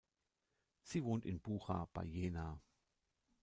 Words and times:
Sie 0.81 1.03
wohnt 1.03 1.27
in 1.27 1.39
Bucha 1.41 1.87
bei 1.93 2.03
Jena. 2.03 2.59